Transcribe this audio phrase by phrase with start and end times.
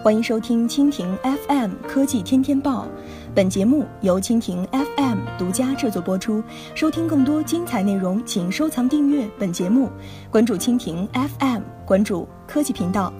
[0.00, 2.86] 欢迎收听蜻蜓 FM 科技天天报，
[3.34, 6.40] 本节目由蜻蜓 FM 独家制作播出。
[6.72, 9.90] 收听更多精彩内容，请收藏订阅本节目，
[10.30, 13.12] 关注蜻蜓 FM，关注科技频道。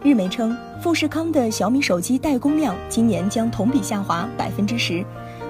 [0.00, 5.04] 日媒称，富士康的小米手机代工量今年将同比下滑百分之十。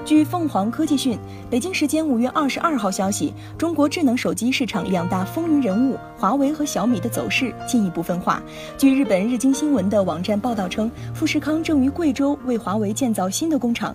[0.09, 1.19] 据凤凰科技讯，
[1.51, 8.43] 北京时间五月二十二号消息，中国智能手机市场两大风云人物华为和小米的走势进一步分化。
[8.79, 13.95] 据日本日经新闻的网站报道称，富士康正于贵州为华为建造新的工厂。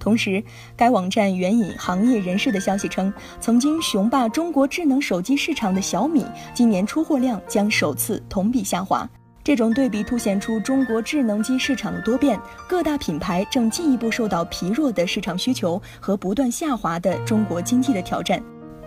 [0.00, 0.42] 同时，
[0.76, 9.08] 该网站援引行业人士的消息称，曾经雄霸中国智能手机市场的小米，今年出货量将首次同比下滑。
[9.46, 18.42] 这种对比凸显出中国智能机市场的多变，各大品牌正进一步受到疲弱的市场需求和不断下滑的中国经济的挑战。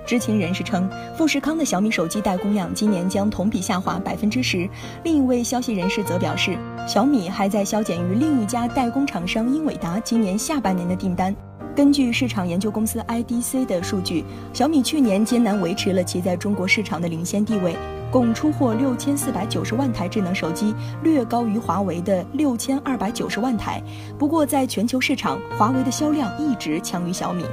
[0.06, 4.70] 知情人士称，富士康的小米手机代工量今年将同比下滑百分之十。
[5.06, 11.34] 另一位消息人士则表示，小米还在削减于另一家代工厂商英伟达今年下半年的订单。
[11.74, 17.78] 根据市场研究公司 IDC 的数据，小米去年艰难维持了其在中国市场的领先地位。
[18.12, 23.82] 共出货六千四百九十万台智能手机，略高于华为的六千二百九十万台。
[24.18, 27.44] 不过，在全球市场，华为的销量一直强于小米。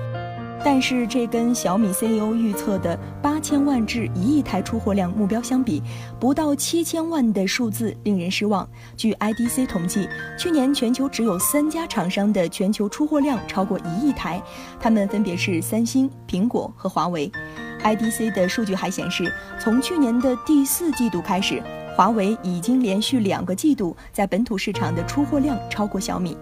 [0.65, 5.81] 但是，这跟小米 CEO 预测的八千万至一亿台出货量目标相比，
[6.19, 8.69] 不到七千万的数字令人失望。
[8.97, 14.43] 据 IDC 统计，去年全球只有三家厂商的全球出货量超过一亿台，
[14.81, 17.31] 他们分别是三星、苹果和华为。
[17.83, 21.63] IDC 的数据还显示，从去年的第四季度开始，
[21.97, 26.37] 华为已经连续两个季度在本土市场的出货量超过小米。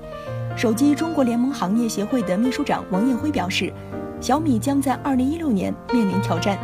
[0.57, 3.73] 手机中国联盟行业协会的秘书长王艳辉表示，
[4.21, 6.59] 小米将在2016年面临挑战。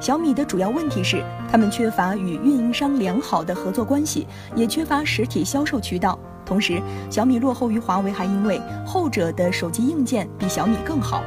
[0.00, 6.18] 小米的主要问题是，他们缺乏与运营商良好的合作关系，也缺乏实体销售渠道。
[6.44, 11.22] 同时，小米落后于华为，还因为后者的手机硬件比小米更好。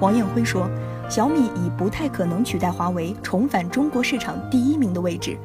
[0.00, 0.68] 王艳辉说。
[1.08, 5.36] 小米已不太可能取代华为重返中国市场第一名的位置，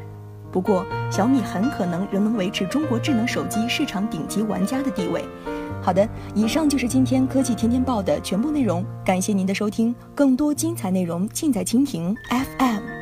[0.52, 5.24] 不过小米很可能仍能维持中国智能手机市场顶级玩家的地位。
[5.82, 12.97] 好的，以上就是今天科技天天报的全部内容，感谢您的收听，更多精彩内容尽在蜻蜓 FM。